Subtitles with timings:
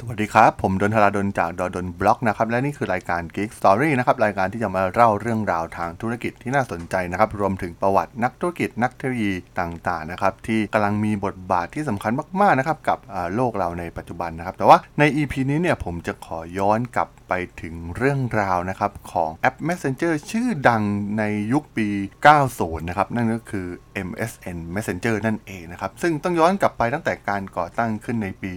[0.00, 12.98] สวัสดีครับ ผมดนทราดนจากดนบล็อกนะครับ และนี่คือรายการ Geek Story นะครับ รายการที่จะมาเล่าเรื่องราวทางธุรกิจที่น่าสนใจนะครับ รวมถึงประวัตินักธุรกิจนักเทคโนโลยีต่างๆนะครับ ที่กำลังมีบทบาทที่สำคัญมากๆนะครับ กับ
[13.34, 20.82] โลกเราในปัจจุบันนะครับ แต่ว่าใน EP นี้เนี่ยผมจะขอย้อนกลับไปถึงเรื่องราวนะครับของแอป Messenger ชื่อดัง
[21.18, 21.22] ใน
[21.52, 21.88] ยุคปี
[22.38, 23.66] 90 นะครับ นั่นก็คือ
[24.08, 28.52] MSN Messenger นั่นเองนะครับ ซึ่งต้องย้อนกลับไปตั้งแต่การก่อตั้งขึ้นในปี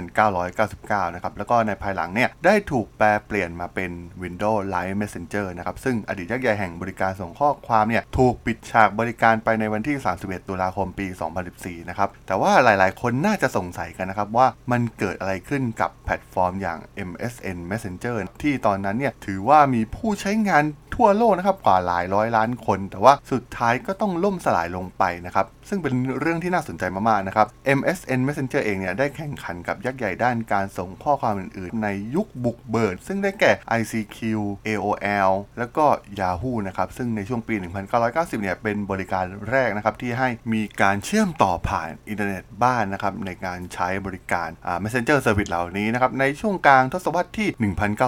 [0.00, 3.90] 1990 19 นะครับ แล้วก็ในภายหลังเนี่ยได้ถูกแปลเปลี่ยนมาเป็น
[4.22, 11.06] Windows Live Messenger นะครับ ซึ่งอดีตยักษ์ใหญ่แห่งบริการส่งข้อความเนี่ยถูกปิดฉากบริการไปในวันที่ 31 ตุลาคมปี
[11.48, 16.78] 2014 นะครับ แต่ว่าหลายๆ คนน่าจะสงสัยกันนะครับว่ามันเกิดอะไรขึ้นกับแพลตฟอร์มอย่าง
[17.10, 20.64] MSN Messenger ที่ตอนนั้นเนี่ยถือว่ามีผู้ใช้งาน
[20.96, 27.46] ทั่วโลกนะครับกว่าหลายร้อยล้านคน แต่ว่าสุดท้ายก็ต้องล่มสลายลงไปนะครับ ซึ่งเป็นเรื่องที่น่าสนใจมากๆนะครับ
[27.78, 34.18] MSN Messenger เองเนี่ยได้แข่งขันกับยักษ์ใหญ่ด้านการส่งข้อความอื่นๆ ในยุคบุกเบิกซึ่งได้แก่ ICQ
[34.66, 35.84] AOL แล้วก็
[36.18, 37.54] Yahoo นะครับ ซึ่งในช่วงปี
[37.98, 44.48] 1990 เนี่ยเป็นบริการแรกนะครับที่ให้มีการเชื่อมต่อผ่านอินเทอร์เน็ตบ้านนะครับในการใช้บริการ
[44.84, 47.48] Messenger Service เหล่านี้นะครับในช่วงกลางทศวรรษที่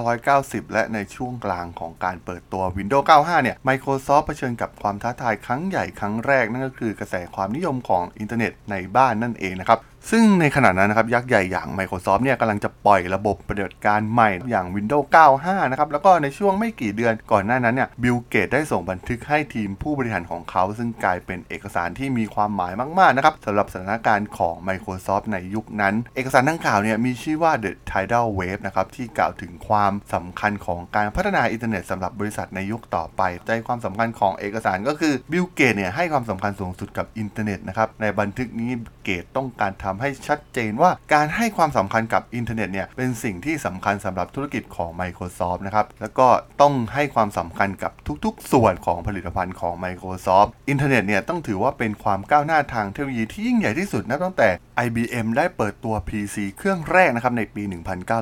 [0.07, 9.79] 1990 และในช่วงกลางของการเปิดตัว Windows 95 เนี่ย Microsoft เผชิญกับความท้าทายครั้งใหญ่ครั้งแรกนั่นก็คือกระแสความนิยมของอินเทอร์เน็ตในบ้านนั่นเองนะครับ
[10.11, 15.07] ซึ่งในขณะนั้นนะครับยักษ์ใหญ่อย่าง Microsoft เนี่ยกำลังจะปล่อยระบบปฏิบัติการใหม่อย่าง Windows
[15.39, 38.71] 95 นะครับ แล้วก็ในช่วงไม่กี่เดือนก่อนหน้านั้นเนี่ยบิลเกตได้ส่งบันทึกให้ทีมผู้บริหารของเขา ซึ่งกลายเป็นเอกสารที่มีความหมายมาก ๆ นะครับสำหรับสถานการณ์ของ Microsoft ในยุคนั้น เอกสารดังกล่าวเนี่ยมีชื่อว่า The Tidal Wave นะครับที่กล่าวถึงความสำคัญของการพัฒนาอินเทอร์เน็ตสำหรับบริษัทในยุคต่อไป ใจความสำคัญของเอกสารก็คือบิลเกตเนี่ยให้ความสำคัญสูงสุดกับอินเทอร์เน็ตนะครับในบันทึกนี้
[39.05, 46.27] เกตต้องการทำให้ชัดเจนว่าการให้ความสำคัญกับอินเทอร์เน็ตเนี่ยเป็นสิ่งที่สำคัญสำหรับธุรกิจของ Microsoft นะครับแล้วก็
[46.61, 47.93] ต้องให้ความสำคัญกับ
[48.25, 54.49] ทุกๆ ส่วนของผลิตภัณฑ์ของ Microsoft อินเทอร์เน็ตเนี่ยต้องถือว่าเป็นความก้าวหน้าทางเทคโนโลยีที่ยิ่งใหญ่ที่สุดนับตั้งแต่
[54.83, 57.63] IBM ได้เปิดตัว PC เครื่องแรกนะครับในปี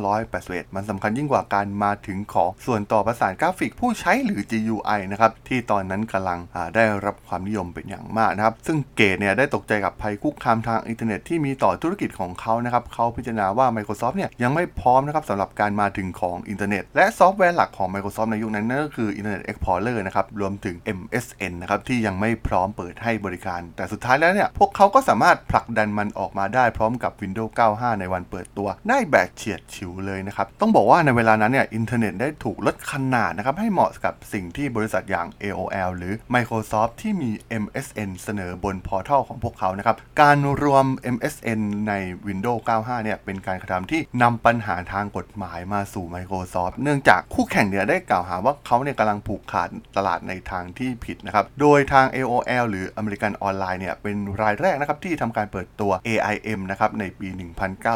[0.08, 6.40] 1981 มันสำคัญยิ่งกว่าการมาถึงของส่วนต่อประสานกราฟิกผู้ใช้หรือ GUI นะครับ ที่ตอนนั้นกำลัง
[6.74, 28.68] ได้รับความนิยมเป็นอย่างมากนะครับ ซึ่งเกตเนี่ยได้ตกใจกับภัยคุกคามทางอินเทอร์เน็ตที่มีต่อธุรกิจของเขานะครับเขาพิจารณาว่า Microsoft เนี่ยยังไม่พร้อมนะครับสำหรับการมาถึงของอินเทอร์เน็ต และซอฟต์แวร์หลักของ Microsoft ในยุคนั้นนั่นก็คือ Internet Explorer นะครับรวมถึง MSN นะครับที่ยังไม่พร้อมเปิดให้บริการ แต่สุดท้ายแล้วเนี่ยพวกเขาก็สามารถผลักดันมันออกมาได้พร้อมกับ Windows 95 ในวันเปิดตัว
[28.88, 37.30] ได้แบบเฉียดฉิวเลยนะครับ ต้องบอกว่าในเวลานั้นเนี่ยอินเทอร์เน็ตได้ถูกลดขนาดนะครับ ให้เหมาะกับสิ่งที่บริษัทอย่าง AOL หรือ Microsoft ที่มี
[37.62, 41.92] MSN เสนอบนพอร์ทัลของพวกเขานะครับ การรวม MSN ใน
[42.26, 57.28] Windows 95 เนี่ยเป็นการกระทำที่นำปัญหาทางกฎหมายมาสู่ Microsoft เนื่องจากคู่แข่งเนี่ยได้กล่าวหาว่าเขาเนี่ยกำลังผูกขาดตลาดในทางที่ผิดนะครับ โดยทาง AOL หรือ American Online เนี่ยเป็นรายแรกนะครับที่ทำการเปิดตัว AI IM นะครับในปี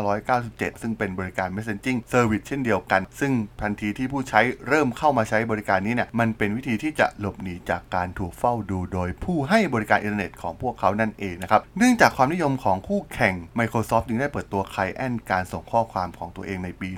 [0.07, 3.33] 1997 ซึ่งเป็นบริการ Messaging Service เช่นเดียวกัน ซึ่ง
[3.63, 16.91] ทันทีที่ผู้ใช้เริ่มเข้ามาใช้บริการนี้เนี่ยมันเป็นวิธีที่จะหลบหนีจากการถูกเฝ้าดูโดยผู้ให้บริการอินเทอร์เน็ตของพวกเขานั่นเองนะครับเนื่องจากความนิยมของคู่แข่ง Microsoft จึงได้เปิดตัว Client การส่งข้อความของตัวเองในปี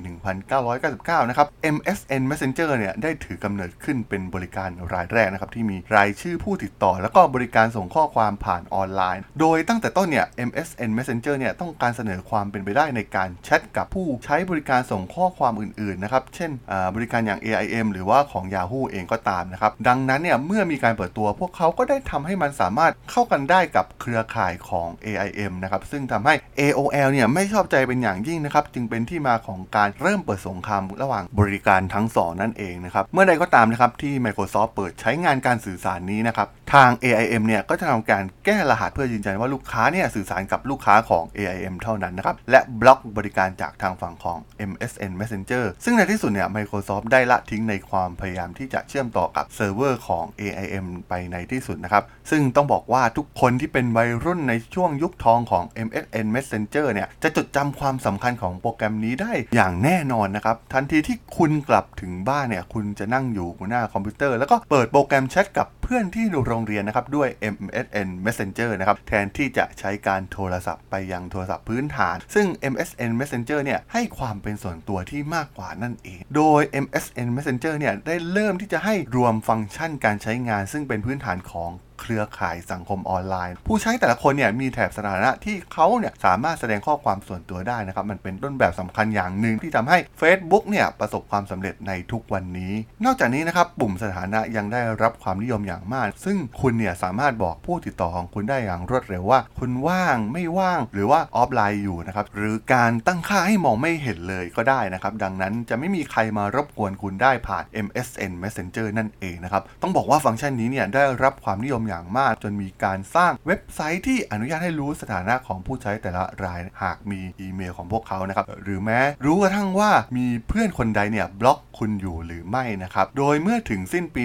[0.57, 16.51] 1999 นะครับ MSN Messenger เนี่ยได้ถือกำเนิดขึ้นเป็นบริการรายแรกนะครับที่มีรายชื่อผู้ติดต่อ แล้วก็บริการส่งข้อความผ่านออนไลน์ โดยตั้งแต่ต้นเนี่ย MSN Messenger เนี่ยต้องการเสนอความเป็นไปได้ในการแชทกับผู้ใช้บริการส่งข้อความอื่นๆนะครับ เช่น
[16.95, 36.89] บริการอย่าง AIM หรือว่าของ Yahoo เองก็ตามนะครับ ดังนั้นเนี่ยเมื่อมีการเปิดตัวพวกเขาก็ได้ทำให้มันสามารถเข้ากันได้กับเครือข่ายของ AIM นะครับ ซึ่งทำให้ AOL เนี่ยไม่ชอบใจเป็นอย่างยิ่งนะครับ จึงเป็นที่มาของการเริ่มเปิดสงครามระหว่างบริการทั้งสองนั่นเองนะครับ เมื่อใดก็ตามนะครับที่ Microsoft เปิดใช้งานการสื่อสารนี้นะครับ ทาง
[37.03, 44.37] AIM เนี่ยก็จะทำการแก้รหัสเพื่อยืนยันว่าลูกค้าเนี่ยสื่อสารกับลูกค้าของของ AIM เท่านั้นนะครับ และบล็อกบริการจากทางฝั่งของ
[44.71, 65.67] MSN Messenger ซึ่งในที่สุดเนี่ย Microsoft ได้ละทิ้งในความพยายามที่จะเชื่อมต่อกับเซิร์ฟเวอร์ของ AIM ไปในที่สุดนะครับ ซึ่งต้องบอกว่าทุกคนที่เป็นวัยรุ่นในช่วงยุคทองของ MSN Messenger เนี่ย จะจดจำความสำคัญของโปรแกรมนี้ได้อย่างแน่นอนนะครับ ทันทีที่คุณกลับถึงบ้านเนี่ย คุณจะนั่งอยู่หน้าคอมพิวเตอร์ แล้วก็เปิดโปรแกรมแชทกับ
[65.93, 88.05] เพื่อนที่โรงเรียนนะครับด้วย MSN Messenger นะครับแทนที่จะใช้การโทรศัพท์ไปยังโทรศัพท์พื้นฐาน ซึ่ง MSN Messenger เนี่ยให้ความเป็นส่วนตัวที่มากกว่านั่นเอง โดย MSN Messenger เนี่ยได้เริ่มที่จะให้รวมฟังก์ชันการใช้งาน ซึ่งเป็นพื้นฐานของ เครือข่ายสังคมออนไลน์ ผู้ใช้แต่ละคนเนี่ยมีแถบสถานะที่เขาเนี่ยสามารถแสดงข้อความส่วนตัวได้นะครับ
[88.11, 92.73] มันเป็นต้นแบบสำคัญอย่างหนึ่งที่ทำให้ Facebook เนี่ยประสบความสำเร็จในทุกวันนี้
[93.05, 124.23] นอกจากนี้นะครับปุ่มสถานะยังได้รับความนิยมอย่างมาก ซึ่งคุณเนี่ยสามารถบอกผู้ติดต่อของคุณได้อย่างรวดเร็วว่า คุณว่างไม่ว่างหรือว่าออฟไลน์อยู่นะครับหรือการตั้งค่าให้มองไม่เห็นเลยก็ได้นะครับ ดังนั้นจะไม่มีใครมารบกวนคุณได้ผ่าน MSN Messenger นั่นเองนะครับต้องบอกว่าฟังก์ชันนี้เนี่ยได้รับความนิยมอย่างมาก จนมีการสร้างเว็บไซต์ที่อนุญาตให้รู้สถานะของผู้ใช้แต่ละรายหากมีอีเมลของพวกเขานะครับหรือแม้รู้กระทั่งว่ามีเพื่อนคนใดเนี่ยบล็อกคุณอยู่หรือไม่นะครับโดยเมื่อถึงสิ้นปี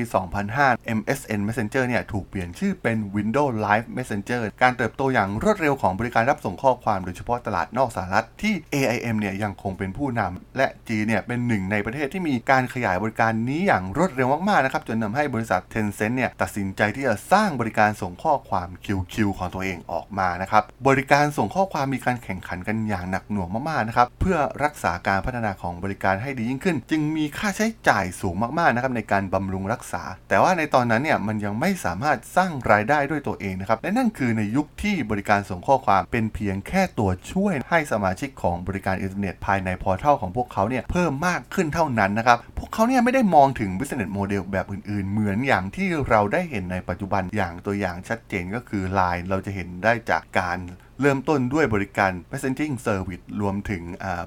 [0.48, 24.06] 2005 MSN Messenger เนี่ยถูกเปลี่ยนชื่อเป็น Windows Live Messenger การเติบโตอย่างรวดเร็วของบริการรับส่งข้อความโดยเฉพาะตลาดนอกสหรัฐที่ AIM เนี่ยยังคงเป็นผู้นำและจีเนี่ยเป็นหนึ่งในประเทศที่มีการขยายบริการนี้อย่างรวดเร็วมากๆนะครับจนทาให้บริษัท Tencent เนี่ยตัดสินใจที่จะสร้างบริการส่งข้อความ QQ ของตัวเองออกมานะครับ บริการส่งข้อความมีการแข่งขันกันอย่างหนักหน่วงมากๆนะครับ
[24.20, 50.58] เพื่อรักษาการพัฒนาของบริการให้ดียิ่งขึ้น จึงมีค่าใช้จ่ายสูงมากๆนะครับในการบำรุงรักษา แต่ว่าในตอนนั้นเนี่ยมันยังไม่สามารถสร้างรายได้ด้วยตัวเองนะครับ และนั่นคือในยุคที่บริการส่งข้อความเป็นเพียงแค่ตัวช่วยให้สมาชิกของบริการอินเทอร์เน็ตภายในพอร์ทัลของพวกเขาเนี่ยเพิ่มมากขึ้นเท่านั้นนะครับ พวกเขาเนี่ยไม่ได้มองถึง business model แบบอื่นๆ เหมือนอย่างที่เราได้เห็นในปัจจุบันอย่างตัวอย่างชัดเจนก็คือ Line เราจะเห็นได้จากการ
[51.00, 53.82] เริ่มต้นด้วยบริการ messaging service รวมถึง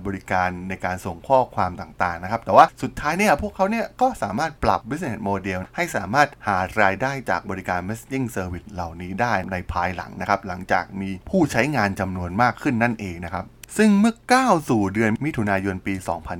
[0.06, 13.46] บริการในการส่งข้อความต่างๆนะครับ แต่ว่าสุดท้ายเนี่ยพวกเขาเนี่ยก็สามารถปรับ business model ให้สามารถหารายได้จากบริการ messaging service เหล่านี้ได้ในภายหลังนะครับ หลังจากมีผู้ใช้งานจำนวนมากขึ้นนั่นเองนะครับ
[13.78, 15.94] ซึ่งเมื่อก้าวสู่เดือนมิถุนายนปี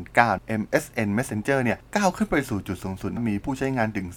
[0.08, 4.08] 2009 MSN Messenger เนี่ยก้าวขึ้นไปสู่จุดสูงสุด มีผู้ใช้งานถึง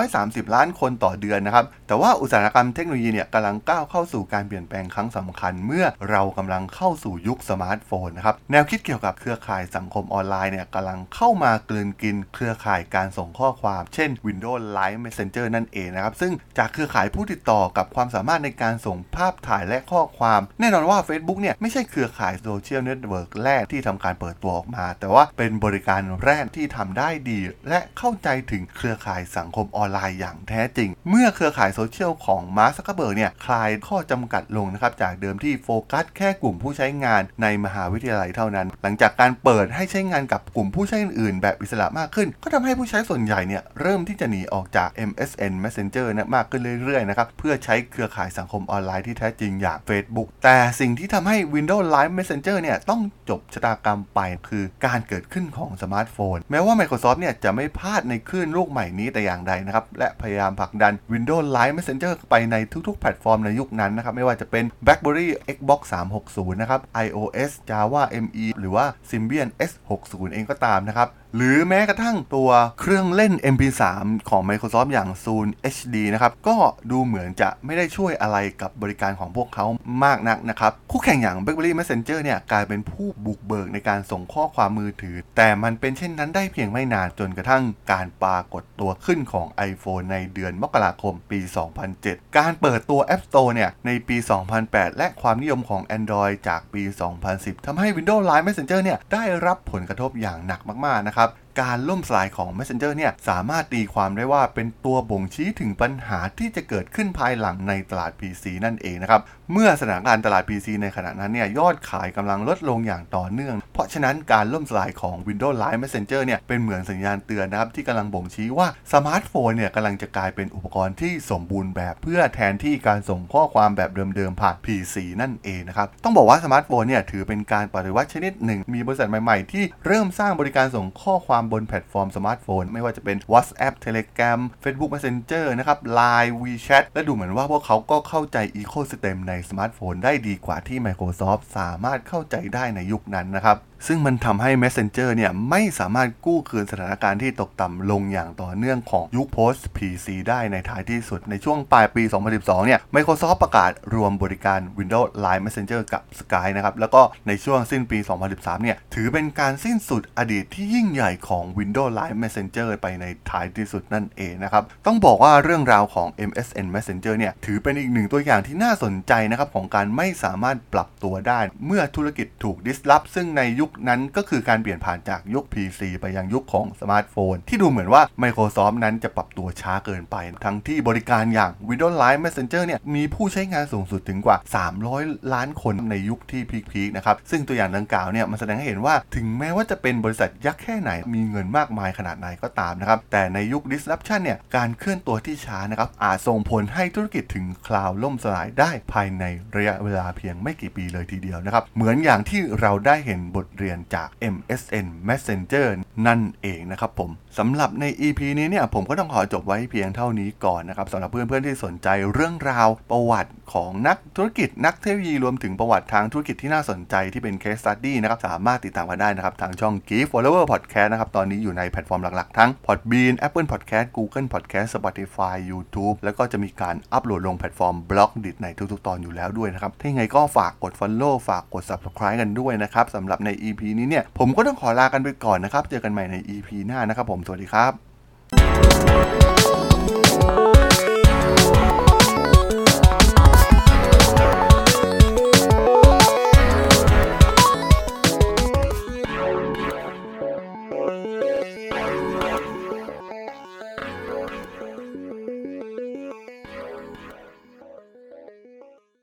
[0.00, 30.90] 330 ล้านคนต่อเดือนนะครับ แต่ว่าอุตสาหกรรมเทคโนโลยีเนี่ยกำลังก้าวเข้าสู่การเปลี่ยนแปลงครั้งสำคัญ เมื่อเรากำลังเข้าสู่ยุคสมาร์ทโฟนนะครับ แนวคิดเกี่ยวกับเครือข่ายสังคมออนไลน์เนี่ยกำลังเข้ามากลืนกินเครือข่ายการส่งข้อความ เช่น Windows Live Messenger นั่นเองนะครับซึ่งจากเครือข่ายผู้ติดต่อกับความสามารถในการส่งภาพถ่ายและข้อความ แน่นอนว่า Facebook เนี่ยไม่ใช่เครือข่ายโซเชียลเน็ตเวิร์กแรกที่ทำการเปิดตัวออกมา แต่ว่าเป็นบริการแรกที่ทำได้ดี และเข้าใจถึงเครือข่ายสังคมออนไลน์อย่างแท้จริง
[31.08, 53.00] เมื่อเครือข่ายโซเชียลของมาร์คซักเคอร์เบิร์กเนี่ยคลายข้อจำกัดลงนะครับจากเดิมที่โฟกัสแค่กลุ่มผู้ใช้งานในมหาวิทยาลัยเท่านั้น หลังจากการเปิดให้ใช้งานกับกลุ่มผู้ใช้อื่นๆแบบอิสระมากขึ้น ก็ทำให้ผู้ใช้ส่วนใหญ่เนี่ยเริ่มที่จะหนีออกจาก MSN Messenger นะมากขึ้นเรื่อยๆนะครับเพื่อใช้เครือข่ายสังคมออนไลน์ที่แท้จริงอย่าง Facebook แต่สิ่งที่ทำให้ Windows Live Messenger เนี่ยต้อง
[53.30, 62.56] จบชะตากรรมไปคือการเกิดขึ้นของสมาร์ทโฟน แม้ว่า Microsoft เนี่ยจะไม่พลาดในคลื่นลูกใหม่นี้แต่อย่างใดนะครับ และพยายามผลักดัน Windows Live Messenger ไปใน
[62.86, 65.80] ทุกๆ แพลตฟอร์มในยุคนั้นนะครับ ไม่ว่าจะเป็น BlackBerry Xbox
[66.18, 72.50] 360 นะครับ iOS Java ME หรือว่า Symbian S60 เองก็ตามนะครับ หรือแม้กระทั่งตัว
[72.80, 73.82] เครื่องเล่น MP3
[74.28, 76.56] ของ Microsoft อย่าง Zune HD นะครับ ก็
[76.90, 79.66] ดูเหมือนจะไม่ได้ช่วยอะไรกับบริการของพวกเขา
[80.04, 91.40] มากนักนะครับ คู่แข่งอย่าง BlackBerry Messenger เนี่ยกลายเป็นผู้บุกเบิกในการส่งข้อความมือถือ แต่มันเป็นเช่นนั้นได้เพียงไม่นานจนกระทั่งการปรากฏตัวขึ้นของ iPhone ในเดือนมกราคมปี
[91.88, 94.16] 2007 การเปิดตัว App Store เนี่ยในปี
[94.56, 96.82] 2008 และความนิยมของ Android จากปี
[97.24, 101.23] 2010ทำให้ Windows Live Messenger เนี่ยได้รับผลกระทบอย่างหนักมากๆนะครับ
[101.60, 109.20] การล่มสลายของ Messenger เนี่ยสามารถตีความได้ว่าเป็นตัวบ่งชี้ถึงปัญหาที่จะเกิดขึ้นภายหลังในตลาด PC นั่นเองนะครับ
[109.52, 134.40] เมื่อสถานการณ์ตลาด PC ในขณะนั้นเนี่ยยอดขายกำลังลดลงอย่างต่อเนื่อง เพราะฉะนั้นการล่มสลายของ Windows Live Messenger เนี่ยเป็นเหมือนสัญญาณเตือนนะครับที่กำลังบ่งชี้ว่าสมาร์ทโฟนเนี่ยกำลังจะกลายเป็นอุปกรณ์ที่สมบูรณ์แบบเพื่อแทนที่การส่งข้อความแบบเดิมๆผ่าน PC นั่นเองนะครับต้องบอกว่าสมาร์ทโฟนเนี่ยถือเป็นการปฏิวัติชนิดหนึ่ง มีบริษัทใหม่ๆ ที่เริ่มสร้างบริการส่งข้อความบนแพลตฟอร์มสมาร์ทโฟน ไม่ว่าจะเป็น WhatsApp Telegram
[134.62, 150.06] Facebook Messenger นะครับ Line WeChat และดูเหมือนว่าพวกเขาก็เข้าใจ Ecosystem ในสมาร์ทโฟนได้ดีกว่าที่ Microsoft สามารถเข้าใจได้ในยุคนั้นนะครับ ซึ่งมันทำให้ Messenger เนี่ยไม่สามารถกู้คืนสถานการณ์ที่ตกต่ำลงอย่างต่อเนื่องของยุค post PC
[150.28, 152.02] ได้ในท้ายที่สุด ในช่วงปลายปี
[152.34, 157.98] 2012 เนี่ย Microsoft ประกาศรวมบริการ Windows Line Messenger กับ Skype นะครับ แล้วก็ในช่วงสิ้นปี
[158.30, 175.44] 2013 เนี่ย ถือเป็นการสิ้นสุดอดีตที่ยิ่งใหญ่ของ Windows Line Messenger ไปในท้ายที่สุดนั่นเองนะครับ ต้องบอกว่าเรื่องราวของ MSN Messenger เนี่ย ถือเป็นอีกหนึ่งตัวอย่างที่น่าสนใจนะครับของการไม่สามารถปรับตัวได้ เมื่อธุรกิจถูก disrupt ซึ่งในยุคนั้นก็คือการเปลี่ยนผ่านจากยุค
[175.52, 184.36] PC ไปยังยุคของสมาร์ทโฟน ที่ดูเหมือนว่า Microsoft นั้นจะปรับตัวช้าเกินไป ทั้งที่บริการอย่าง Windows Live Messenger เนี่ยมีผู้ใช้งานสูงสุดถึงกว่า
[184.84, 199.24] 300 ล้านคนในยุคที่พีคๆนะครับซึ่งตัวอย่างดังกล่าวเนี่ยมันแสดงให้เห็นว่าถึงแม้ว่าจะเป็นบริษัทยักษ์แค่ไหนมีเงินมากมายขนาดไหนก็ตามนะครับแต่ในยุค disruption เนี่ยการเคลื่อนตัวที่ช้านะครับอาจส่งผลให้ธุรกิจถึงคลาวล่มสลายได้ภายใน
[199.56, 205.66] ระยะเวลาเพียงไม่กี่ปีเลยทีเดียวนะครับเหมือนอย่างที่เราได้เห็นบทเรียนจาก MSN Messenger
[206.06, 224.28] นั่นเองนะครับผมสำหรับใน EP นี้เนี่ยผมก็ต้องขอจบไว้เพียงเท่านี้ก่อนนะครับสำหรับเพื่อนๆที่สนใจเรื่องราวประวัติของนักธุรกิจนักเทคโนโลยีรวมถึงประวัติทางธุรกิจที่น่าสนใจที่เป็น case study นะครับสามารถติดตามกันได้นะครับทางช่อง Geek Forever Podcast นะครับตอนนี้อยู่ในแพลตฟอร์มหลักๆ ทั้ง Podbean Apple Podcast Google
[224.32, 236.16] Podcast Spotify YouTube แล้วก็จะมีการอัปโหลดลงแพลตฟอร์ม Blockdit ในทุกๆ ตอนอยู่แล้วด้วยนะครับถ้ายังไงก็ฝากกด Follow ฝากกด Subscribe กันด้วยนะครับสำหรับใน EP นี้เนี่ย ผมก็ต้องขอลากันไปก่อนนะครับ เจอกันใหม่ใน
[236.34, 239.43] EP หน้านะครับผม สวัสดีครับ